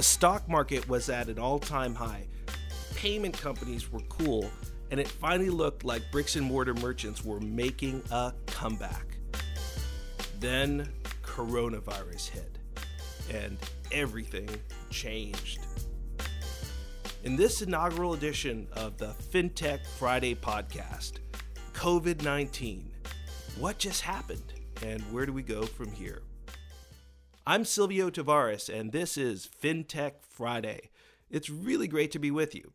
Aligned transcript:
The 0.00 0.04
stock 0.04 0.48
market 0.48 0.88
was 0.88 1.10
at 1.10 1.28
an 1.28 1.38
all 1.38 1.58
time 1.58 1.94
high. 1.94 2.26
Payment 2.94 3.38
companies 3.38 3.92
were 3.92 4.00
cool, 4.08 4.50
and 4.90 4.98
it 4.98 5.06
finally 5.06 5.50
looked 5.50 5.84
like 5.84 6.10
bricks 6.10 6.36
and 6.36 6.46
mortar 6.46 6.72
merchants 6.72 7.22
were 7.22 7.38
making 7.38 8.02
a 8.10 8.32
comeback. 8.46 9.04
Then 10.38 10.88
coronavirus 11.22 12.30
hit, 12.30 12.58
and 13.30 13.58
everything 13.92 14.48
changed. 14.88 15.66
In 17.24 17.36
this 17.36 17.60
inaugural 17.60 18.14
edition 18.14 18.68
of 18.72 18.96
the 18.96 19.14
FinTech 19.30 19.84
Friday 19.98 20.34
podcast, 20.34 21.18
COVID 21.74 22.22
19. 22.24 22.90
What 23.58 23.76
just 23.76 24.00
happened, 24.00 24.54
and 24.82 25.02
where 25.12 25.26
do 25.26 25.34
we 25.34 25.42
go 25.42 25.64
from 25.64 25.92
here? 25.92 26.22
I'm 27.50 27.64
Silvio 27.64 28.10
Tavares, 28.10 28.72
and 28.72 28.92
this 28.92 29.18
is 29.18 29.50
FinTech 29.60 30.22
Friday. 30.22 30.90
It's 31.28 31.50
really 31.50 31.88
great 31.88 32.12
to 32.12 32.20
be 32.20 32.30
with 32.30 32.54
you. 32.54 32.74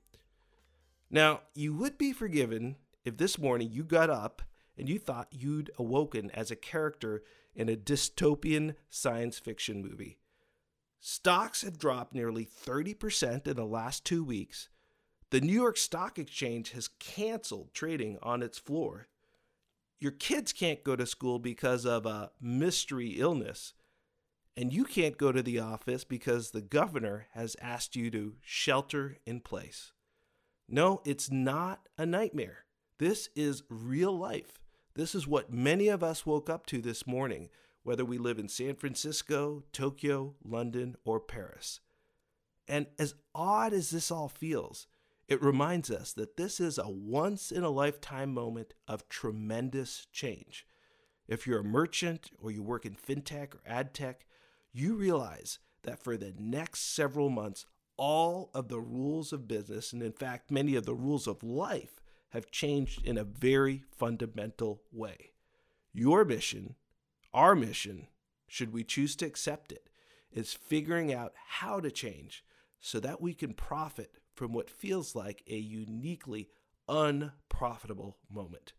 Now, 1.10 1.44
you 1.54 1.74
would 1.74 1.98
be 1.98 2.12
forgiven 2.12 2.76
if 3.06 3.16
this 3.16 3.40
morning 3.40 3.70
you 3.72 3.86
got 3.86 4.10
up 4.10 4.42
and 4.78 4.90
you 4.90 5.00
thought 5.00 5.30
you'd 5.32 5.72
awoken 5.80 6.30
as 6.32 6.52
a 6.52 6.58
character 6.58 7.24
in 7.56 7.70
a 7.70 7.78
dystopian 7.78 8.76
science 8.90 9.40
fiction 9.40 9.82
movie. 9.82 10.18
Stocks 11.00 11.62
have 11.62 11.80
dropped 11.80 12.14
nearly 12.14 12.46
30% 12.46 13.48
in 13.48 13.56
the 13.56 13.64
last 13.64 14.04
two 14.04 14.26
weeks. 14.26 14.68
The 15.30 15.40
New 15.40 15.54
York 15.54 15.78
Stock 15.78 16.20
Exchange 16.20 16.72
has 16.72 16.90
canceled 17.00 17.74
trading 17.74 18.18
on 18.22 18.44
its 18.44 18.58
floor. 18.58 19.08
Your 20.02 20.12
kids 20.12 20.52
can't 20.52 20.84
go 20.84 20.98
to 20.98 21.06
school 21.06 21.40
because 21.40 21.86
of 21.86 22.06
a 22.06 22.32
mystery 22.42 23.12
illness. 23.12 23.74
And 24.58 24.72
you 24.72 24.86
can't 24.86 25.18
go 25.18 25.32
to 25.32 25.44
the 25.44 25.60
office 25.60 26.04
because 26.04 26.52
the 26.52 26.62
governor 26.62 27.28
has 27.34 27.58
asked 27.62 27.96
you 27.96 28.10
to 28.12 28.36
shelter 28.42 29.18
in 29.26 29.42
place. 29.42 29.92
No, 30.68 31.02
it's 31.06 31.30
not 31.30 31.88
a 31.98 32.06
nightmare. 32.06 32.66
This 32.98 33.30
is 33.36 33.64
real 33.70 34.18
life. 34.18 34.60
This 34.96 35.14
is 35.14 35.28
what 35.28 35.52
many 35.52 35.90
of 35.90 36.04
us 36.04 36.26
woke 36.26 36.50
up 36.50 36.66
to 36.68 36.82
this 36.82 37.06
morning, 37.06 37.50
whether 37.84 38.06
we 38.06 38.18
live 38.18 38.40
in 38.40 38.48
San 38.48 38.76
Francisco, 38.76 39.64
Tokyo, 39.74 40.36
London, 40.44 40.96
or 41.04 41.20
Paris. 41.20 41.82
And 42.68 42.88
as 42.98 43.14
odd 43.36 43.74
as 43.74 43.90
this 43.90 44.10
all 44.10 44.30
feels, 44.30 44.88
it 45.28 45.42
reminds 45.42 45.92
us 45.92 46.14
that 46.14 46.38
this 46.38 46.60
is 46.60 46.78
a 46.78 46.90
once 46.90 47.52
in 47.52 47.64
a 47.64 47.70
lifetime 47.70 48.34
moment 48.34 48.74
of 48.88 49.10
tremendous 49.10 50.08
change. 50.14 50.66
If 51.28 51.46
you're 51.46 51.60
a 51.60 51.64
merchant 51.64 52.32
or 52.40 52.52
you 52.52 52.64
work 52.64 52.86
in 52.86 52.96
fintech 52.96 53.56
or 53.56 53.62
ad 53.66 53.94
tech, 53.94 54.26
you 54.76 54.96
realize 54.96 55.60
that 55.84 56.04
for 56.04 56.18
the 56.18 56.34
next 56.38 56.94
several 56.94 57.30
months, 57.30 57.66
all 57.98 58.50
of 58.54 58.68
the 58.68 58.80
rules 58.80 59.32
of 59.32 59.48
business, 59.48 59.94
and 59.94 60.04
in 60.04 60.12
fact, 60.12 60.52
many 60.52 60.76
of 60.76 60.86
the 60.86 60.94
rules 60.94 61.28
of 61.28 61.44
life, 61.44 62.02
have 62.32 62.52
changed 62.52 63.02
in 63.06 63.18
a 63.18 63.24
very 63.24 63.84
fundamental 63.98 64.82
way. 64.92 65.32
Your 65.94 66.26
mission, 66.26 66.76
our 67.34 67.56
mission, 67.56 68.08
should 68.48 68.74
we 68.74 68.84
choose 68.84 69.16
to 69.18 69.26
accept 69.26 69.72
it, 69.72 69.90
is 70.32 70.54
figuring 70.54 71.14
out 71.14 71.32
how 71.48 71.80
to 71.80 71.90
change 71.90 72.44
so 72.82 73.00
that 73.00 73.22
we 73.22 73.34
can 73.34 73.54
profit 73.54 74.18
from 74.34 74.52
what 74.52 74.70
feels 74.70 75.16
like 75.16 75.42
a 75.48 75.56
uniquely 75.56 76.50
unprofitable 76.90 78.18
moment. 78.30 78.74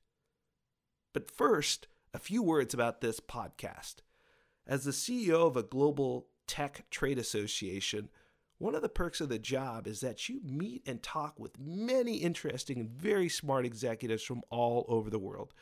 But 1.15 1.31
first, 1.31 1.89
a 2.13 2.19
few 2.19 2.43
words 2.43 2.75
about 2.75 3.01
this 3.01 3.21
podcast. 3.21 3.97
As 4.67 4.84
the 4.84 4.91
CEO 4.91 5.47
of 5.47 5.56
a 5.56 5.62
global 5.62 6.27
tech 6.47 6.86
trade 6.91 7.19
association, 7.19 8.09
one 8.59 8.75
of 8.75 8.83
the 8.83 8.89
perks 8.89 9.21
of 9.21 9.28
the 9.28 9.38
job 9.38 9.87
is 9.87 10.00
that 10.00 10.28
you 10.28 10.41
meet 10.43 10.82
and 10.87 11.03
talk 11.03 11.38
with 11.38 11.59
many 11.59 12.16
interesting 12.16 12.81
and 12.81 12.91
very 12.91 13.28
smart 13.28 13.66
executives 13.66 14.22
from 14.22 14.43
all 14.50 14.84
over 14.88 15.10
the 15.10 15.19
world. 15.19 15.53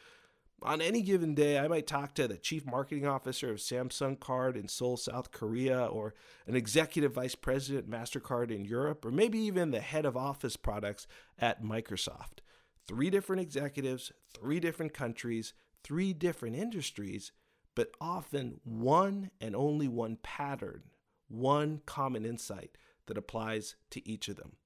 On 0.63 0.81
any 0.81 1.03
given 1.03 1.35
day, 1.35 1.59
I 1.59 1.69
might 1.69 1.87
talk 1.87 2.15
to 2.15 2.27
the 2.27 2.39
chief 2.39 2.65
marketing 2.65 3.07
officer 3.07 3.51
of 3.51 3.59
Samsung 3.59 4.19
Card 4.19 4.57
in 4.57 4.69
Seoul, 4.69 4.97
South 4.97 5.31
Korea, 5.33 5.85
or 5.85 6.15
an 6.47 6.57
executive 6.57 7.13
vice 7.13 7.35
president 7.35 7.91
MasterCard 7.91 8.51
in 8.51 8.65
Europe, 8.65 9.05
or 9.05 9.11
maybe 9.11 9.39
even 9.41 9.73
the 9.73 9.81
head 9.81 10.07
of 10.07 10.17
office 10.17 10.57
products 10.57 11.07
at 11.39 11.63
Microsoft. 11.63 12.39
Three 12.87 13.11
different 13.11 13.43
executives, 13.43 14.13
three 14.33 14.61
different 14.61 14.95
countries, 14.95 15.53
three 15.83 16.15
different 16.15 16.57
industries, 16.57 17.33
but 17.75 17.91
often 18.01 18.61
one 18.65 19.31
and 19.41 19.57
only 19.57 19.89
one 19.89 20.17
pattern, 20.23 20.83
one 21.29 21.81
common 21.87 22.25
insight 22.25 22.77
that 23.07 23.19
applies 23.19 23.77
to 23.91 24.07
each 24.09 24.29
of 24.29 24.37
them. 24.37 24.57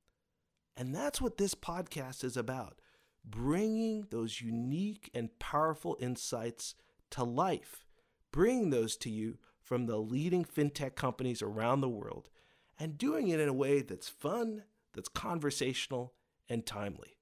And 0.76 0.94
that's 0.94 1.20
what 1.20 1.38
this 1.38 1.54
podcast 1.54 2.22
is 2.22 2.36
about 2.36 2.78
bringing 3.24 4.06
those 4.10 4.40
unique 4.40 5.10
and 5.12 5.38
powerful 5.38 5.96
insights 6.00 6.74
to 7.10 7.24
life, 7.24 7.84
bringing 8.32 8.70
those 8.70 8.96
to 8.96 9.10
you 9.10 9.38
from 9.60 9.86
the 9.86 9.98
leading 9.98 10.44
fintech 10.44 10.94
companies 10.94 11.42
around 11.42 11.80
the 11.80 11.88
world, 11.88 12.30
and 12.78 12.96
doing 12.96 13.28
it 13.28 13.40
in 13.40 13.48
a 13.48 13.52
way 13.52 13.82
that's 13.82 14.08
fun, 14.08 14.62
that's 14.94 15.08
conversational, 15.08 16.14
and 16.48 16.64
timely. 16.64 17.18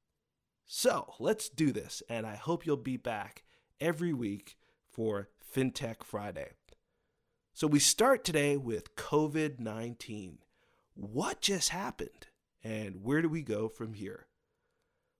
So 0.64 1.14
let's 1.18 1.48
do 1.48 1.72
this, 1.72 2.02
and 2.08 2.26
I 2.26 2.36
hope 2.36 2.66
you'll 2.66 2.76
be 2.76 2.96
back 2.96 3.44
every 3.80 4.12
week 4.12 4.56
for 4.88 5.28
FinTech 5.56 6.04
Friday. 6.04 6.50
So 7.54 7.66
we 7.66 7.78
start 7.78 8.24
today 8.24 8.58
with 8.58 8.94
COVID 8.94 9.58
19 9.58 10.38
what 10.94 11.40
just 11.40 11.70
happened 11.70 12.26
and 12.62 13.02
where 13.02 13.22
do 13.22 13.28
we 13.30 13.40
go 13.40 13.66
from 13.66 13.94
here? 13.94 14.26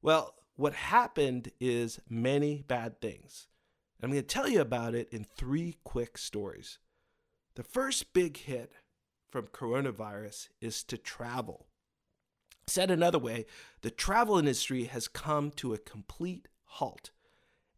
Well, 0.02 0.34
what 0.54 0.74
happened 0.74 1.52
is 1.58 2.00
many 2.08 2.62
bad 2.68 3.00
things. 3.00 3.46
I'm 4.02 4.10
going 4.10 4.22
to 4.22 4.28
tell 4.28 4.46
you 4.46 4.60
about 4.60 4.94
it 4.94 5.08
in 5.10 5.24
three 5.24 5.78
quick 5.84 6.18
stories. 6.18 6.78
The 7.54 7.62
first 7.62 8.12
big 8.12 8.36
hit 8.36 8.72
from 9.30 9.46
coronavirus 9.46 10.48
is 10.60 10.82
to 10.84 10.98
travel. 10.98 11.66
Said 12.66 12.90
another 12.90 13.18
way, 13.18 13.46
the 13.80 13.90
travel 13.90 14.38
industry 14.38 14.84
has 14.84 15.08
come 15.08 15.50
to 15.52 15.72
a 15.72 15.78
complete 15.78 16.48
halt. 16.64 17.10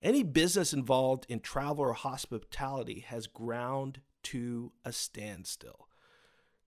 Any 0.03 0.23
business 0.23 0.73
involved 0.73 1.27
in 1.29 1.41
travel 1.41 1.85
or 1.85 1.93
hospitality 1.93 3.01
has 3.01 3.27
ground 3.27 4.01
to 4.25 4.73
a 4.85 4.93
standstill. 4.93 5.89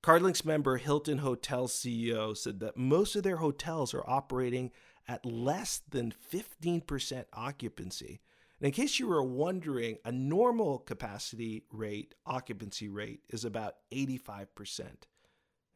CardLinx 0.04 0.44
member 0.44 0.78
Hilton 0.78 1.20
Hotel 1.20 1.68
CEO 1.68 2.36
said 2.36 2.60
that 2.60 2.76
most 2.76 3.16
of 3.16 3.24
their 3.24 3.38
hotels 3.38 3.94
are 3.94 4.04
operating 4.08 4.72
at 5.08 5.26
less 5.26 5.82
than 5.88 6.14
15% 6.32 7.26
occupancy. 7.34 8.22
And 8.60 8.68
in 8.68 8.74
case 8.74 9.00
you 9.00 9.08
were 9.08 9.24
wondering, 9.24 9.98
a 10.04 10.12
normal 10.12 10.80
capacity 10.80 11.66
rate, 11.72 12.16
occupancy 12.26 12.90
rate, 12.90 13.22
is 13.30 13.46
about 13.46 13.76
85%. 13.92 14.48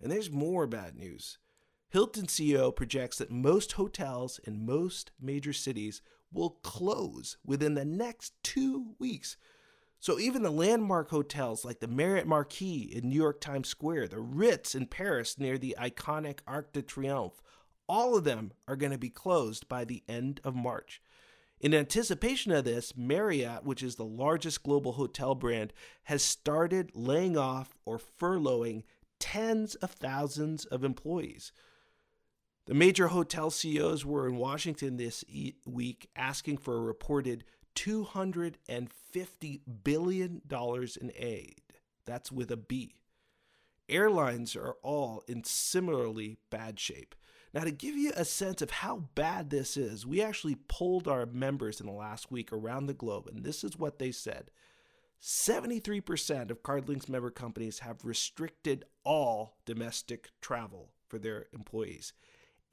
And 0.02 0.12
there's 0.12 0.32
more 0.32 0.68
bad 0.68 0.96
news. 0.96 1.38
Hilton 1.90 2.26
CEO 2.26 2.76
projects 2.76 3.18
that 3.20 3.32
most 3.32 3.74
hotels 3.74 4.40
in 4.44 4.66
most 4.66 5.12
major 5.22 5.54
cities 5.54 6.02
will 6.32 6.58
close 6.64 7.38
within 7.46 7.74
the 7.74 7.86
next 7.86 8.34
two 8.44 8.96
weeks 9.00 9.38
so 10.06 10.20
even 10.20 10.44
the 10.44 10.52
landmark 10.52 11.10
hotels 11.10 11.66
like 11.66 11.80
the 11.80 11.88
Marriott 11.88 12.28
Marquis 12.28 12.92
in 12.94 13.10
New 13.10 13.16
York 13.16 13.42
Times 13.42 13.68
Square, 13.68 14.10
the 14.10 14.20
Ritz 14.20 14.76
in 14.76 14.86
Paris 14.86 15.40
near 15.40 15.58
the 15.58 15.76
iconic 15.80 16.42
Arc 16.46 16.74
de 16.74 16.84
Triomphe, 16.84 17.42
all 17.90 18.16
of 18.16 18.24
them 18.24 18.52
are 18.68 18.76
going 18.76 18.92
to 18.92 19.00
be 19.00 19.10
closed 19.10 19.68
by 19.68 19.84
the 19.84 20.04
end 20.08 20.42
of 20.44 20.56
March. 20.56 21.02
In 21.60 21.74
anticipation 21.74 22.52
of 22.52 22.66
this, 22.66 22.96
Marriott, 22.96 23.64
which 23.64 23.82
is 23.82 23.96
the 23.96 24.06
largest 24.06 24.62
global 24.62 24.92
hotel 24.92 25.34
brand, 25.34 25.74
has 26.04 26.22
started 26.22 26.92
laying 26.94 27.36
off 27.36 27.76
or 27.84 27.98
furloughing 27.98 28.84
tens 29.20 29.74
of 29.74 29.90
thousands 29.90 30.66
of 30.66 30.84
employees. 30.84 31.52
The 32.66 32.74
major 32.74 33.10
hotel 33.10 33.52
CEOs 33.52 34.06
were 34.06 34.28
in 34.28 34.38
Washington 34.38 34.98
this 34.98 35.24
week 35.68 36.10
asking 36.16 36.58
for 36.58 36.78
a 36.78 36.82
reported 36.82 37.44
$250 37.76 39.62
billion 39.84 40.42
in 40.50 41.12
aid. 41.16 41.62
That's 42.06 42.32
with 42.32 42.50
a 42.50 42.58
B. 42.58 42.96
Airlines 43.88 44.56
are 44.56 44.78
all 44.82 45.24
in 45.28 45.44
similarly 45.44 46.38
bad 46.50 46.80
shape. 46.80 47.14
Now, 47.54 47.64
to 47.64 47.72
give 47.72 47.96
you 47.96 48.12
a 48.16 48.26
sense 48.26 48.64
of 48.64 48.72
how 48.72 49.10
bad 49.14 49.52
this 49.52 49.78
is, 49.78 50.06
we 50.06 50.22
actually 50.22 50.56
polled 50.68 51.08
our 51.08 51.28
members 51.28 51.80
in 51.80 51.86
the 51.86 51.94
last 51.94 52.32
week 52.32 52.52
around 52.52 52.88
the 52.88 52.94
globe, 52.96 53.28
and 53.28 53.44
this 53.44 53.64
is 53.64 53.78
what 53.78 54.00
they 54.00 54.12
said 54.12 54.50
73% 55.22 56.50
of 56.52 56.64
CardLinx 56.64 57.08
member 57.08 57.30
companies 57.30 57.80
have 57.80 58.04
restricted 58.04 58.86
all 59.04 59.58
domestic 59.66 60.32
travel 60.42 60.90
for 61.08 61.20
their 61.20 61.46
employees. 61.54 62.12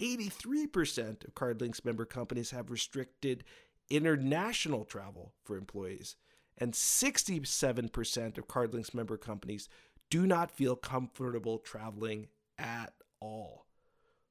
83% 0.03 1.25
of 1.25 1.35
CardLinx 1.35 1.85
member 1.85 2.05
companies 2.05 2.51
have 2.51 2.71
restricted 2.71 3.45
international 3.89 4.85
travel 4.85 5.33
for 5.45 5.57
employees, 5.57 6.17
and 6.59 6.73
67% 6.73 8.39
of 8.39 8.49
CardLinx 8.49 8.95
member 8.95 9.17
companies 9.17 9.69
do 10.11 10.27
not 10.27 10.51
feel 10.51 10.75
comfortable 10.75 11.59
traveling 11.59 12.27
at 12.59 12.93
all. 13.21 13.67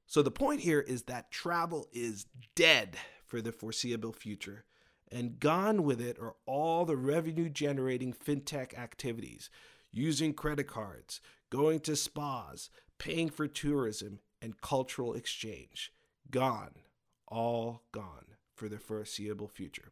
So 0.05 0.21
the 0.21 0.29
point 0.29 0.59
here 0.59 0.81
is 0.81 1.03
that 1.03 1.31
travel 1.31 1.87
is 1.93 2.25
dead 2.53 2.97
for 3.25 3.41
the 3.41 3.53
foreseeable 3.53 4.11
future. 4.11 4.65
And 5.09 5.39
gone 5.39 5.83
with 5.83 6.01
it 6.01 6.19
are 6.19 6.35
all 6.45 6.85
the 6.85 6.97
revenue 6.97 7.49
generating 7.49 8.13
fintech 8.13 8.77
activities 8.77 9.49
using 9.91 10.33
credit 10.33 10.67
cards, 10.67 11.21
going 11.49 11.79
to 11.81 11.95
spas, 11.95 12.69
paying 12.97 13.29
for 13.29 13.47
tourism, 13.47 14.19
and 14.41 14.59
cultural 14.61 15.13
exchange. 15.13 15.91
Gone. 16.29 16.75
All 17.27 17.83
gone 17.91 18.35
for 18.55 18.67
the 18.67 18.79
foreseeable 18.79 19.47
future. 19.47 19.91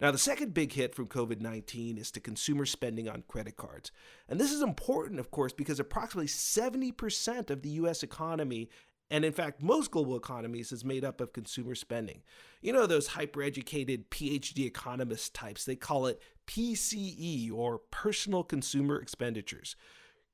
Now, 0.00 0.10
the 0.10 0.18
second 0.18 0.52
big 0.52 0.72
hit 0.72 0.94
from 0.94 1.06
COVID 1.06 1.40
19 1.40 1.96
is 1.96 2.10
to 2.10 2.20
consumer 2.20 2.66
spending 2.66 3.08
on 3.08 3.22
credit 3.28 3.56
cards. 3.56 3.92
And 4.28 4.40
this 4.40 4.52
is 4.52 4.62
important, 4.62 5.20
of 5.20 5.30
course, 5.30 5.52
because 5.52 5.78
approximately 5.78 6.26
70% 6.26 7.50
of 7.50 7.62
the 7.62 7.68
US 7.70 8.02
economy 8.02 8.68
and 9.12 9.26
in 9.26 9.32
fact, 9.34 9.62
most 9.62 9.90
global 9.90 10.16
economies 10.16 10.72
is 10.72 10.86
made 10.86 11.04
up 11.04 11.20
of 11.20 11.34
consumer 11.34 11.74
spending. 11.74 12.22
You 12.62 12.72
know, 12.72 12.86
those 12.86 13.08
hyper 13.08 13.42
educated 13.42 14.10
PhD 14.10 14.64
economist 14.64 15.34
types, 15.34 15.66
they 15.66 15.76
call 15.76 16.06
it 16.06 16.18
PCE 16.46 17.52
or 17.52 17.76
personal 17.90 18.42
consumer 18.42 18.98
expenditures. 18.98 19.76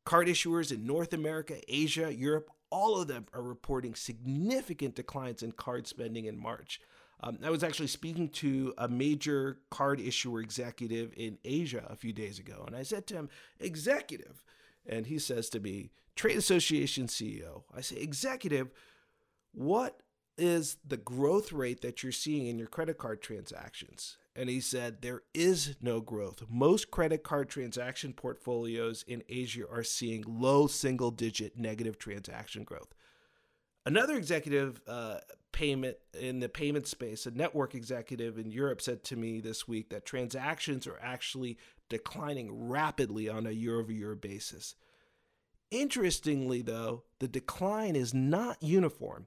Card 0.05 0.29
issuers 0.29 0.71
in 0.71 0.87
North 0.87 1.13
America, 1.13 1.57
Asia, 1.67 2.15
Europe, 2.15 2.51
all 2.71 3.01
of 3.01 3.09
them 3.09 3.27
are 3.33 3.43
reporting 3.43 3.95
significant 3.95 4.95
declines 4.95 5.43
in 5.43 5.53
card 5.53 5.87
spending 5.87 6.27
in 6.27 6.39
March. 6.39 6.81
Um, 7.21 7.39
I 7.45 7.51
was 7.51 7.65
actually 7.65 7.89
speaking 7.89 8.29
to 8.31 8.75
a 8.79 8.89
major 8.89 9.59
card 9.71 10.01
issuer 10.01 10.41
executive 10.41 11.13
in 11.17 11.39
Asia 11.45 11.85
a 11.89 11.97
few 11.97 12.13
days 12.13 12.39
ago, 12.39 12.65
and 12.67 12.77
I 12.77 12.83
said 12.83 13.07
to 13.09 13.15
him, 13.15 13.29
Executive, 13.59 14.43
and 14.87 15.07
he 15.07 15.19
says 15.19 15.49
to 15.51 15.61
me, 15.61 15.91
Trade 16.15 16.37
Association 16.37 17.07
CEO, 17.07 17.63
I 17.75 17.81
say, 17.81 17.97
Executive, 17.97 18.71
what 19.53 20.01
is 20.37 20.77
the 20.87 20.97
growth 20.97 21.53
rate 21.53 21.81
that 21.81 22.03
you're 22.03 22.13
seeing 22.13 22.47
in 22.47 22.59
your 22.59 22.69
credit 22.69 22.99
card 22.99 23.21
transactions? 23.21 24.19
And 24.39 24.49
he 24.49 24.61
said, 24.61 25.03
There 25.03 25.23
is 25.35 25.75
no 25.83 26.01
growth. 26.01 26.45
Most 26.49 26.93
credit 26.93 27.25
card 27.25 27.49
transaction 27.49 28.13
portfolios 28.13 29.05
in 29.09 29.25
Asia 29.29 29.65
are 29.69 29.83
seeing 29.83 30.23
low 30.29 30.69
single 30.69 31.11
digit 31.11 31.59
negative 31.59 31.99
transaction 31.99 32.63
growth. 32.63 32.95
Another 33.85 34.17
executive 34.17 34.81
uh, 34.87 35.19
payment 35.51 35.97
in 36.17 36.39
the 36.39 36.49
payment 36.49 36.87
space, 36.87 37.27
a 37.27 37.33
network 37.33 37.75
executive 37.75 38.39
in 38.39 38.53
Europe 38.53 38.81
said 38.81 39.03
to 39.05 39.17
me 39.17 39.41
this 39.41 39.67
week 39.67 39.91
that 39.91 40.07
transactions 40.07 40.87
are 40.87 41.01
actually 41.03 41.59
declining 41.89 42.69
rapidly 42.69 43.29
on 43.29 43.45
a 43.45 43.51
year 43.51 43.81
over 43.81 43.91
year 43.91 44.15
basis. 44.15 44.77
Interestingly, 45.73 46.63
though, 46.63 47.03
the 47.19 47.27
decline 47.27 47.97
is 47.97 48.15
not 48.15 48.63
uniform. 48.63 49.27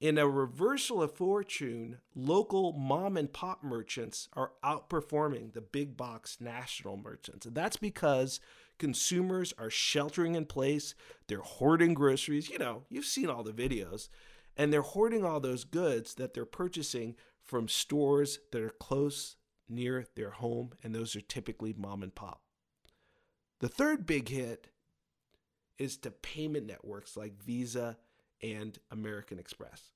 In 0.00 0.16
a 0.16 0.28
reversal 0.28 1.02
of 1.02 1.12
fortune, 1.12 1.98
local 2.14 2.72
mom 2.72 3.16
and 3.16 3.32
pop 3.32 3.64
merchants 3.64 4.28
are 4.34 4.52
outperforming 4.62 5.52
the 5.52 5.60
big 5.60 5.96
box 5.96 6.38
national 6.40 6.96
merchants. 6.96 7.46
And 7.46 7.54
that's 7.56 7.76
because 7.76 8.38
consumers 8.78 9.52
are 9.58 9.70
sheltering 9.70 10.36
in 10.36 10.46
place, 10.46 10.94
they're 11.26 11.40
hoarding 11.40 11.94
groceries. 11.94 12.48
You 12.48 12.58
know, 12.58 12.84
you've 12.88 13.06
seen 13.06 13.28
all 13.28 13.42
the 13.42 13.52
videos. 13.52 14.08
And 14.56 14.72
they're 14.72 14.82
hoarding 14.82 15.24
all 15.24 15.40
those 15.40 15.64
goods 15.64 16.14
that 16.14 16.32
they're 16.32 16.44
purchasing 16.44 17.16
from 17.42 17.66
stores 17.66 18.38
that 18.52 18.62
are 18.62 18.70
close 18.70 19.36
near 19.68 20.06
their 20.14 20.30
home, 20.30 20.70
and 20.82 20.94
those 20.94 21.16
are 21.16 21.20
typically 21.20 21.74
mom 21.76 22.02
and 22.02 22.14
pop. 22.14 22.40
The 23.60 23.68
third 23.68 24.06
big 24.06 24.28
hit 24.28 24.68
is 25.78 25.96
to 25.98 26.10
payment 26.10 26.66
networks 26.66 27.16
like 27.16 27.42
Visa 27.42 27.96
and 28.42 28.78
American 28.90 29.38
Express. 29.38 29.92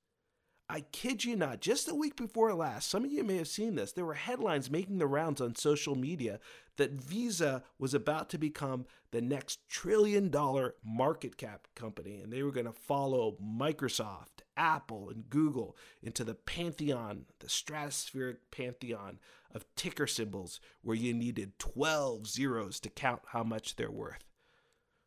I 0.68 0.80
kid 0.80 1.22
you 1.24 1.36
not, 1.36 1.60
just 1.60 1.90
a 1.90 1.94
week 1.94 2.16
before 2.16 2.54
last, 2.54 2.88
some 2.88 3.04
of 3.04 3.12
you 3.12 3.22
may 3.22 3.36
have 3.36 3.48
seen 3.48 3.74
this. 3.74 3.92
There 3.92 4.06
were 4.06 4.14
headlines 4.14 4.70
making 4.70 4.98
the 4.98 5.06
rounds 5.06 5.40
on 5.40 5.54
social 5.54 5.94
media 5.94 6.40
that 6.76 6.92
Visa 6.92 7.62
was 7.78 7.92
about 7.92 8.30
to 8.30 8.38
become 8.38 8.86
the 9.10 9.20
next 9.20 9.68
trillion 9.68 10.30
dollar 10.30 10.74
market 10.82 11.36
cap 11.36 11.68
company, 11.74 12.20
and 12.22 12.32
they 12.32 12.42
were 12.42 12.52
going 12.52 12.64
to 12.64 12.72
follow 12.72 13.36
Microsoft, 13.44 14.40
Apple, 14.56 15.10
and 15.10 15.28
Google 15.28 15.76
into 16.02 16.24
the 16.24 16.34
pantheon, 16.34 17.26
the 17.40 17.48
stratospheric 17.48 18.38
pantheon 18.50 19.18
of 19.54 19.66
ticker 19.76 20.06
symbols 20.06 20.58
where 20.80 20.96
you 20.96 21.12
needed 21.12 21.58
12 21.58 22.26
zeros 22.26 22.80
to 22.80 22.88
count 22.88 23.20
how 23.26 23.42
much 23.42 23.76
they're 23.76 23.90
worth. 23.90 24.24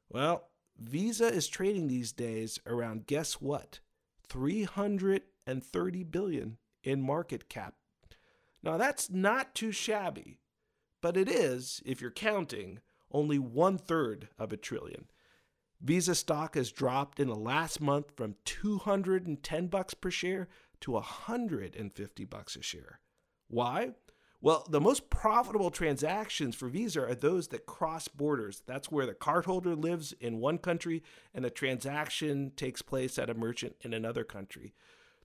Well, 0.09 0.49
Visa 0.77 1.27
is 1.27 1.47
trading 1.47 1.87
these 1.87 2.11
days 2.11 2.59
around 2.65 3.07
guess 3.07 3.35
what? 3.35 3.79
330 4.27 6.03
billion 6.03 6.57
in 6.83 7.01
market 7.01 7.49
cap. 7.49 7.75
Now 8.63 8.77
that's 8.77 9.09
not 9.09 9.55
too 9.55 9.71
shabby, 9.71 10.39
but 11.01 11.17
it 11.17 11.29
is, 11.29 11.81
if 11.85 12.01
you're 12.01 12.11
counting, 12.11 12.79
only 13.11 13.39
one 13.39 13.77
third 13.77 14.29
of 14.37 14.51
a 14.51 14.57
trillion. 14.57 15.05
Visa 15.81 16.15
stock 16.15 16.55
has 16.55 16.71
dropped 16.71 17.19
in 17.19 17.27
the 17.27 17.35
last 17.35 17.79
month 17.79 18.11
from 18.15 18.35
210 18.45 19.67
bucks 19.67 19.93
per 19.93 20.09
share 20.09 20.47
to 20.81 20.91
150 20.91 22.25
bucks 22.25 22.55
a 22.55 22.61
share. 22.61 22.99
Why? 23.47 23.91
Well, 24.45 24.63
the 24.69 24.79
most 24.79 25.09
profitable 25.09 25.71
transactions 25.71 26.53
for 26.53 26.67
Visa 26.67 27.01
are 27.01 27.15
those 27.15 27.47
that 27.47 27.65
cross 27.65 28.07
borders. 28.07 28.61
That's 28.67 28.91
where 28.91 29.07
the 29.07 29.15
cardholder 29.15 29.75
lives 29.75 30.13
in 30.19 30.39
one 30.39 30.59
country 30.59 31.01
and 31.33 31.43
the 31.43 31.49
transaction 31.49 32.51
takes 32.55 32.83
place 32.83 33.17
at 33.17 33.31
a 33.31 33.33
merchant 33.33 33.75
in 33.81 33.91
another 33.91 34.23
country. 34.23 34.75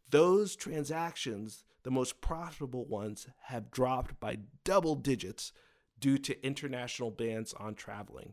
Those 0.08 0.56
transactions, 0.56 1.64
the 1.82 1.90
most 1.90 2.22
profitable 2.22 2.86
ones, 2.86 3.26
have 3.48 3.70
dropped 3.70 4.18
by 4.20 4.38
double 4.64 4.94
digits 4.94 5.52
due 5.98 6.16
to 6.16 6.42
international 6.42 7.10
bans 7.10 7.52
on 7.52 7.74
traveling. 7.74 8.32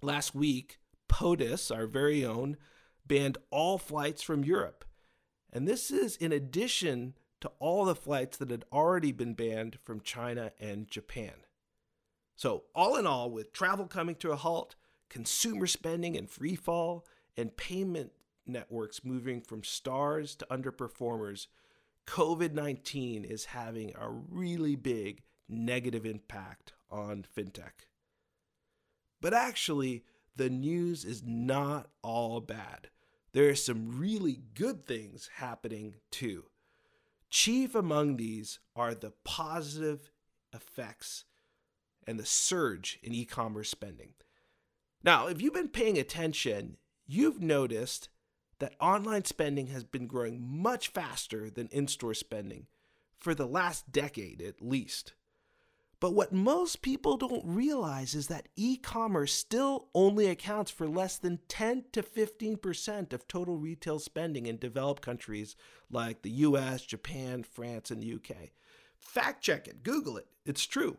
Last 0.00 0.36
week, 0.36 0.78
POTUS, 1.08 1.74
our 1.74 1.88
very 1.88 2.24
own, 2.24 2.58
banned 3.04 3.38
all 3.50 3.76
flights 3.76 4.22
from 4.22 4.44
Europe. 4.44 4.84
And 5.52 5.66
this 5.66 5.90
is 5.90 6.14
in 6.14 6.30
addition 6.30 7.14
to 7.40 7.50
all 7.58 7.84
the 7.84 7.94
flights 7.94 8.36
that 8.38 8.50
had 8.50 8.64
already 8.72 9.12
been 9.12 9.34
banned 9.34 9.78
from 9.82 10.00
China 10.00 10.52
and 10.60 10.88
Japan. 10.88 11.32
So, 12.36 12.64
all 12.74 12.96
in 12.96 13.06
all, 13.06 13.30
with 13.30 13.52
travel 13.52 13.86
coming 13.86 14.14
to 14.16 14.32
a 14.32 14.36
halt, 14.36 14.74
consumer 15.08 15.66
spending 15.66 16.14
in 16.14 16.26
free 16.26 16.56
fall, 16.56 17.06
and 17.36 17.56
payment 17.56 18.12
networks 18.46 19.04
moving 19.04 19.40
from 19.40 19.62
stars 19.62 20.34
to 20.36 20.46
underperformers, 20.50 21.46
COVID 22.06 22.52
19 22.52 23.24
is 23.24 23.46
having 23.46 23.92
a 23.94 24.08
really 24.10 24.74
big 24.74 25.22
negative 25.48 26.06
impact 26.06 26.72
on 26.90 27.24
fintech. 27.36 27.86
But 29.20 29.34
actually, 29.34 30.04
the 30.34 30.50
news 30.50 31.04
is 31.04 31.22
not 31.24 31.90
all 32.02 32.40
bad. 32.40 32.88
There 33.32 33.48
are 33.48 33.54
some 33.54 33.98
really 33.98 34.40
good 34.54 34.84
things 34.84 35.30
happening 35.36 35.96
too. 36.10 36.44
Chief 37.30 37.74
among 37.74 38.16
these 38.16 38.58
are 38.74 38.94
the 38.94 39.12
positive 39.24 40.10
effects 40.52 41.24
and 42.06 42.18
the 42.18 42.26
surge 42.26 42.98
in 43.02 43.14
e 43.14 43.24
commerce 43.24 43.70
spending. 43.70 44.14
Now, 45.02 45.28
if 45.28 45.40
you've 45.40 45.54
been 45.54 45.68
paying 45.68 45.96
attention, 45.96 46.76
you've 47.06 47.40
noticed 47.40 48.08
that 48.58 48.74
online 48.80 49.24
spending 49.24 49.68
has 49.68 49.84
been 49.84 50.06
growing 50.06 50.42
much 50.42 50.88
faster 50.88 51.48
than 51.48 51.68
in 51.68 51.88
store 51.88 52.14
spending 52.14 52.66
for 53.16 53.34
the 53.34 53.46
last 53.46 53.90
decade 53.90 54.42
at 54.42 54.60
least. 54.60 55.14
But 56.00 56.14
what 56.14 56.32
most 56.32 56.80
people 56.80 57.18
don't 57.18 57.44
realize 57.44 58.14
is 58.14 58.28
that 58.28 58.48
e 58.56 58.78
commerce 58.78 59.34
still 59.34 59.88
only 59.94 60.28
accounts 60.28 60.70
for 60.70 60.88
less 60.88 61.18
than 61.18 61.40
10 61.48 61.84
to 61.92 62.02
15% 62.02 63.12
of 63.12 63.28
total 63.28 63.58
retail 63.58 63.98
spending 63.98 64.46
in 64.46 64.56
developed 64.56 65.02
countries 65.02 65.56
like 65.90 66.22
the 66.22 66.30
US, 66.30 66.86
Japan, 66.86 67.42
France, 67.42 67.90
and 67.90 68.02
the 68.02 68.14
UK. 68.14 68.50
Fact 68.96 69.42
check 69.42 69.68
it, 69.68 69.82
Google 69.82 70.16
it, 70.16 70.26
it's 70.46 70.66
true. 70.66 70.96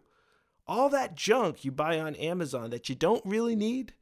All 0.68 0.90
that 0.90 1.16
junk 1.16 1.66
you 1.66 1.72
buy 1.72 2.00
on 2.00 2.16
Amazon 2.16 2.70
that 2.70 2.88
you 2.88 2.94
don't 2.94 3.26
really 3.26 3.56
need, 3.56 3.94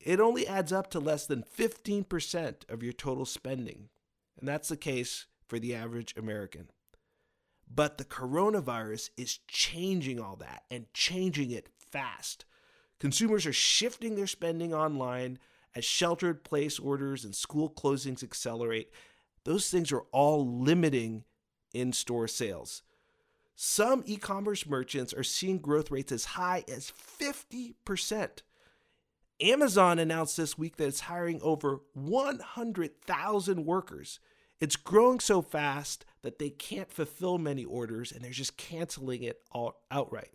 it 0.00 0.20
only 0.20 0.46
adds 0.46 0.72
up 0.72 0.90
to 0.90 1.00
less 1.00 1.26
than 1.26 1.42
15% 1.42 2.68
of 2.70 2.82
your 2.82 2.92
total 2.94 3.26
spending. 3.26 3.90
And 4.38 4.48
that's 4.48 4.68
the 4.68 4.76
case 4.76 5.26
for 5.46 5.58
the 5.58 5.74
average 5.74 6.14
American. 6.16 6.70
But 7.72 7.98
the 7.98 8.04
coronavirus 8.04 9.10
is 9.16 9.38
changing 9.48 10.20
all 10.20 10.36
that 10.36 10.62
and 10.70 10.92
changing 10.94 11.50
it 11.50 11.68
fast. 11.78 12.44
Consumers 12.98 13.46
are 13.46 13.52
shifting 13.52 14.14
their 14.14 14.26
spending 14.26 14.72
online 14.72 15.38
as 15.74 15.84
sheltered 15.84 16.42
place 16.44 16.78
orders 16.78 17.24
and 17.24 17.34
school 17.34 17.68
closings 17.68 18.22
accelerate. 18.22 18.90
Those 19.44 19.68
things 19.68 19.92
are 19.92 20.04
all 20.12 20.60
limiting 20.60 21.24
in 21.74 21.92
store 21.92 22.28
sales. 22.28 22.82
Some 23.54 24.02
e 24.06 24.16
commerce 24.16 24.66
merchants 24.66 25.12
are 25.14 25.22
seeing 25.24 25.58
growth 25.58 25.90
rates 25.90 26.12
as 26.12 26.24
high 26.24 26.64
as 26.68 26.92
50%. 27.20 28.42
Amazon 29.40 29.98
announced 29.98 30.36
this 30.36 30.56
week 30.56 30.76
that 30.76 30.88
it's 30.88 31.00
hiring 31.00 31.40
over 31.42 31.80
100,000 31.92 33.64
workers. 33.66 34.18
It's 34.60 34.76
growing 34.76 35.20
so 35.20 35.42
fast 35.42 36.06
that 36.26 36.40
they 36.40 36.50
can't 36.50 36.90
fulfill 36.90 37.38
many 37.38 37.64
orders 37.64 38.10
and 38.10 38.20
they're 38.20 38.32
just 38.32 38.56
canceling 38.56 39.22
it 39.22 39.42
all 39.52 39.80
outright. 39.92 40.32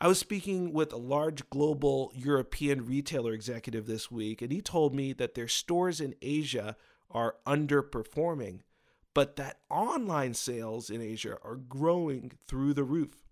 I 0.00 0.08
was 0.08 0.18
speaking 0.18 0.72
with 0.72 0.94
a 0.94 0.96
large 0.96 1.50
global 1.50 2.10
European 2.14 2.86
retailer 2.86 3.34
executive 3.34 3.86
this 3.86 4.10
week, 4.10 4.40
and 4.40 4.50
he 4.50 4.62
told 4.62 4.94
me 4.94 5.12
that 5.12 5.34
their 5.34 5.46
stores 5.46 6.00
in 6.00 6.14
Asia 6.22 6.74
are 7.10 7.36
underperforming, 7.46 8.60
but 9.12 9.36
that 9.36 9.58
online 9.68 10.32
sales 10.32 10.88
in 10.88 11.02
Asia 11.02 11.36
are 11.44 11.56
growing 11.56 12.32
through 12.48 12.72
the 12.72 12.82
roof. 12.82 13.28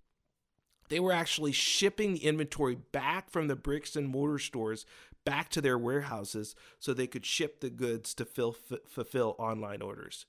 They 0.91 1.01
were 1.01 1.13
actually 1.13 1.53
shipping 1.53 2.13
the 2.13 2.27
inventory 2.27 2.75
back 2.75 3.31
from 3.31 3.49
the 3.49 3.57
bricks 3.57 3.97
and 3.97 4.11
mortar 4.11 4.39
stores 4.39 4.85
back 5.25 5.49
to 5.51 5.63
their 5.63 5.79
warehouses 5.79 6.55
so 6.79 6.93
they 6.93 7.07
could 7.07 7.25
ship 7.25 7.61
the 7.61 7.71
goods 7.71 8.13
to 8.13 8.27
fill, 8.27 8.55
f- 8.71 8.81
fulfill 8.87 9.37
online 9.39 9.81
orders. 9.81 10.27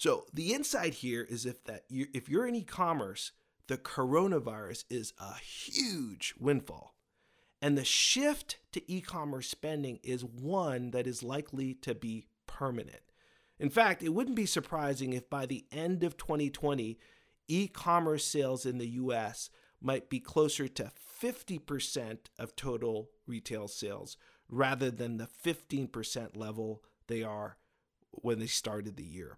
So 0.00 0.24
the 0.32 0.54
insight 0.54 0.94
here 0.94 1.26
is 1.28 1.44
if 1.44 1.62
that 1.64 1.84
you, 1.90 2.06
if 2.14 2.26
you're 2.26 2.46
in 2.46 2.54
e-commerce, 2.54 3.32
the 3.66 3.76
coronavirus 3.76 4.84
is 4.88 5.12
a 5.20 5.34
huge 5.34 6.32
windfall. 6.40 6.94
And 7.60 7.76
the 7.76 7.84
shift 7.84 8.56
to 8.72 8.90
e-commerce 8.90 9.50
spending 9.50 10.00
is 10.02 10.24
one 10.24 10.92
that 10.92 11.06
is 11.06 11.22
likely 11.22 11.74
to 11.82 11.94
be 11.94 12.24
permanent. 12.46 13.02
In 13.58 13.68
fact, 13.68 14.02
it 14.02 14.14
wouldn't 14.14 14.36
be 14.36 14.46
surprising 14.46 15.12
if 15.12 15.28
by 15.28 15.44
the 15.44 15.66
end 15.70 16.02
of 16.02 16.16
2020, 16.16 16.98
e-commerce 17.48 18.24
sales 18.24 18.64
in 18.64 18.78
the 18.78 18.88
US 18.88 19.50
might 19.82 20.08
be 20.08 20.18
closer 20.18 20.66
to 20.66 20.90
50% 21.22 22.18
of 22.38 22.56
total 22.56 23.10
retail 23.26 23.68
sales 23.68 24.16
rather 24.48 24.90
than 24.90 25.18
the 25.18 25.28
15% 25.44 26.38
level 26.38 26.82
they 27.06 27.22
are 27.22 27.58
when 28.12 28.38
they 28.38 28.46
started 28.46 28.96
the 28.96 29.04
year. 29.04 29.36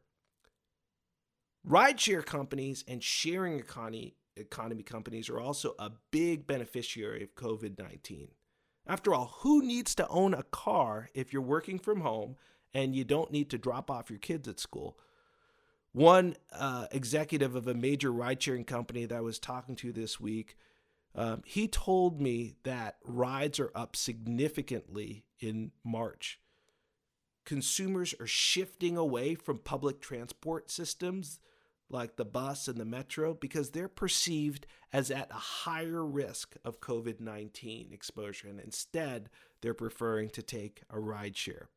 Rideshare 1.69 2.25
companies 2.25 2.85
and 2.89 3.03
sharing 3.03 3.59
economy, 3.59 4.17
economy 4.37 4.83
companies 4.83 5.29
are 5.29 5.41
also 5.41 5.75
a 5.79 5.93
big 6.11 6.47
beneficiary 6.47 7.23
of 7.23 7.35
COVID 7.35 7.79
19. 7.79 8.29
After 8.87 9.15
all, 9.15 9.37
who 9.41 9.63
needs 9.63 9.95
to 9.95 10.09
own 10.09 10.35
a 10.35 10.43
car 10.43 11.09
if 11.15 11.33
you're 11.33 11.41
working 11.41 11.79
from 11.79 12.01
home 12.01 12.37
and 12.75 12.97
you 12.97 13.05
don't 13.05 13.31
need 13.31 13.49
to 13.51 13.59
drop 13.59 13.91
off 13.91 14.11
your 14.11 14.19
kids 14.19 14.49
at 14.49 14.59
school? 14.59 14.99
One 15.93 16.37
uh, 16.53 16.87
executive 16.91 17.55
of 17.55 17.69
a 17.69 17.75
major 17.75 18.11
ride 18.11 18.43
sharing 18.43 18.65
company 18.65 19.05
that 19.05 19.17
I 19.17 19.21
was 19.21 19.39
talking 19.39 19.77
to 19.77 19.93
this 19.93 20.19
week, 20.19 20.57
um, 21.15 21.43
he 21.45 21.69
told 21.69 22.21
me 22.21 22.55
that 22.65 22.97
rides 23.05 23.61
are 23.61 23.71
up 23.75 23.95
significantly 23.95 25.27
in 25.39 25.71
March. 25.85 26.41
Consumers 27.45 28.15
are 28.19 28.27
shifting 28.27 28.97
away 28.97 29.35
from 29.35 29.59
public 29.59 30.01
transport 30.01 30.71
systems 30.71 31.39
like 31.93 32.17
the 32.17 32.25
bus 32.25 32.69
and 32.69 32.79
the 32.79 32.85
metro 32.85 33.35
because 33.35 33.71
they're 33.71 33.89
perceived 33.89 34.67
as 34.93 35.11
at 35.11 35.31
a 35.31 35.35
higher 35.35 36.05
risk 36.05 36.57
of 36.65 36.81
COVID 36.81 37.21
19 37.21 37.91
exposure. 37.93 38.49
And 38.49 38.61
instead, 38.61 39.29
they're 39.61 39.75
preferring 39.75 40.31
to 40.31 40.43
take 40.43 40.83
a 40.91 40.99
ride 40.99 41.37
share. 41.37 41.69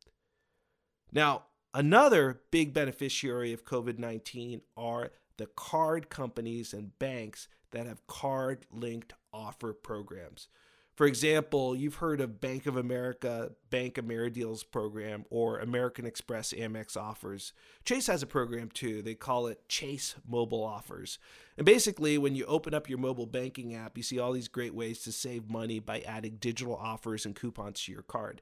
Now, 1.12 1.44
Another 1.76 2.40
big 2.50 2.72
beneficiary 2.72 3.52
of 3.52 3.66
COVID 3.66 3.98
19 3.98 4.62
are 4.78 5.10
the 5.36 5.44
card 5.44 6.08
companies 6.08 6.72
and 6.72 6.98
banks 6.98 7.48
that 7.70 7.86
have 7.86 8.06
card 8.06 8.64
linked 8.72 9.12
offer 9.30 9.74
programs. 9.74 10.48
For 10.96 11.06
example, 11.06 11.76
you've 11.76 11.96
heard 11.96 12.22
of 12.22 12.40
Bank 12.40 12.64
of 12.64 12.78
America, 12.78 13.52
BankAmeriDeals 13.70 14.64
program, 14.70 15.26
or 15.28 15.58
American 15.58 16.06
Express 16.06 16.54
Amex 16.54 16.96
offers. 16.96 17.52
Chase 17.84 18.06
has 18.06 18.22
a 18.22 18.26
program 18.26 18.70
too. 18.70 19.02
They 19.02 19.14
call 19.14 19.46
it 19.46 19.68
Chase 19.68 20.14
Mobile 20.26 20.64
Offers. 20.64 21.18
And 21.58 21.66
basically, 21.66 22.16
when 22.16 22.34
you 22.34 22.46
open 22.46 22.72
up 22.72 22.88
your 22.88 22.98
mobile 22.98 23.26
banking 23.26 23.74
app, 23.74 23.98
you 23.98 24.02
see 24.02 24.18
all 24.18 24.32
these 24.32 24.48
great 24.48 24.74
ways 24.74 25.02
to 25.02 25.12
save 25.12 25.50
money 25.50 25.80
by 25.80 26.00
adding 26.00 26.38
digital 26.40 26.74
offers 26.74 27.26
and 27.26 27.36
coupons 27.36 27.82
to 27.82 27.92
your 27.92 28.02
card. 28.02 28.40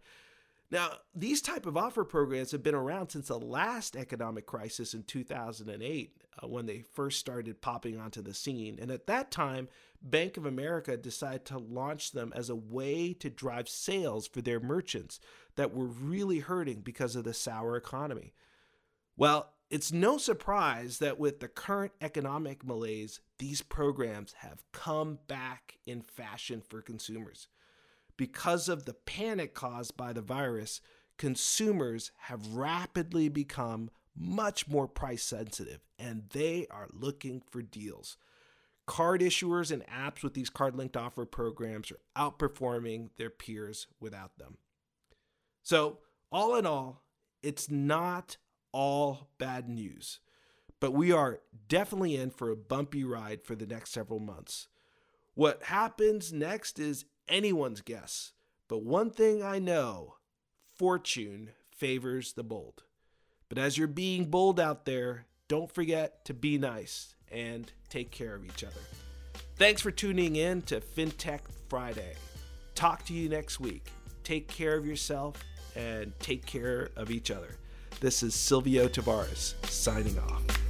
Now, 0.71 0.93
these 1.15 1.43
type 1.43 1.67
of 1.67 1.77
offer 1.77 2.05
programs 2.05 2.51
have 2.53 2.63
been 2.63 2.75
around 2.75 3.11
since 3.11 3.29
the 3.29 3.39
last 3.39 3.97
economic 3.97 4.47
crisis 4.47 4.95
in 4.95 5.03
2008 5.05 6.17
uh, 6.43 6.49
when 6.49 6.67
they 6.67 6.85
first 6.95 7.21
started 7.21 7.61
popping 7.61 7.99
onto 7.99 8.23
the 8.23 8.35
scene. 8.35 8.79
And 8.81 8.91
at 8.91 9.07
that 9.07 9.31
time, 9.31 9.69
Bank 10.03 10.37
of 10.37 10.47
America 10.47 10.97
decided 10.97 11.45
to 11.47 11.59
launch 11.59 12.13
them 12.13 12.33
as 12.35 12.51
a 12.51 12.57
way 12.57 13.13
to 13.15 13.31
drive 13.31 13.69
sales 13.69 14.27
for 14.27 14.41
their 14.41 14.61
merchants 14.61 15.21
that 15.57 15.75
were 15.75 15.87
really 15.87 16.41
hurting 16.41 16.81
because 16.81 17.15
of 17.15 17.25
the 17.25 17.35
sour 17.35 17.77
economy. 17.77 18.33
Well, 19.17 19.53
it's 19.71 19.93
no 19.93 20.19
surprise 20.19 20.99
that 20.99 21.19
with 21.19 21.41
the 21.41 21.49
current 21.49 21.93
economic 22.01 22.65
malaise, 22.65 23.21
these 23.39 23.63
programs 23.63 24.35
have 24.39 24.63
come 24.73 25.19
back 25.27 25.79
in 25.87 26.03
fashion 26.03 26.63
for 26.67 26.83
consumers 26.83 27.49
because 28.17 28.69
of 28.69 28.85
the 28.85 28.95
panic 28.95 29.55
caused 29.55 29.97
by 29.97 30.13
the 30.13 30.21
virus, 30.23 30.81
consumers 31.19 32.11
have 32.23 32.55
rapidly 32.55 33.29
become 33.29 33.91
much 34.17 34.69
more 34.69 34.87
price 34.87 35.23
sensitive 35.23 35.81
and 35.99 36.25
they 36.31 36.67
are 36.71 36.89
looking 36.93 37.43
for 37.51 37.63
deals. 37.63 38.17
Card 38.87 39.23
issuers 39.23 39.71
and 39.71 39.85
apps 39.87 40.23
with 40.23 40.35
these 40.35 40.51
card 40.51 40.77
linked 40.77 40.97
offer 40.97 41.25
programs 41.25 41.91
are 41.91 42.01
outperforming 42.17 43.09
their 43.17 43.31
peers 43.31 43.87
without 43.99 44.39
them. 44.39 44.59
So, 45.63 46.01
all 46.31 46.57
in 46.57 46.67
all, 46.67 47.03
it's 47.43 47.71
not 47.71 48.37
all 48.73 49.31
bad 49.39 49.69
news, 49.69 50.21
but 50.81 50.93
we 50.93 51.13
are 51.13 51.41
definitely 51.69 52.17
in 52.17 52.31
for 52.31 52.51
a 52.51 52.57
bumpy 52.57 53.05
ride 53.05 53.43
for 53.43 53.55
the 53.55 53.67
next 53.67 53.93
several 53.93 54.21
months. 54.21 54.69
What 55.35 55.65
happens 55.65 56.33
next 56.33 56.79
is 56.79 57.07
anyone's 57.29 57.81
guess. 57.81 58.33
But 58.69 58.83
one 58.83 59.11
thing 59.11 59.43
I 59.43 59.59
know 59.59 60.17
fortune 60.75 61.51
favors 61.71 62.33
the 62.33 62.45
bold. 62.45 62.85
But 63.49 63.59
as 63.59 63.77
you're 63.77 63.87
being 63.87 64.27
bold 64.27 64.59
out 64.59 64.85
there, 64.85 65.27
don't 65.49 65.71
forget 65.71 66.25
to 66.25 66.35
be 66.35 66.59
nice 66.59 67.15
and 67.31 67.71
take 67.89 68.11
care 68.11 68.35
of 68.35 68.45
each 68.45 68.65
other. 68.65 68.81
Thanks 69.57 69.83
for 69.83 69.91
tuning 69.91 70.37
in 70.37 70.63
to 70.63 70.81
FinTech 70.81 71.41
Friday. 71.69 72.15
Talk 72.75 73.05
to 73.07 73.13
you 73.13 73.29
next 73.29 73.61
week. 73.61 73.87
Take 74.25 74.49
care 74.49 74.77
of 74.77 74.87
yourself 74.87 75.37
and 75.77 76.13
take 76.19 76.47
care 76.47 76.91
of 76.97 77.11
each 77.11 77.31
other. 77.31 77.57
This 78.01 78.23
is 78.23 78.35
Silvio 78.35 78.89
Tavares 78.89 79.55
signing 79.67 80.19
off. 80.19 80.64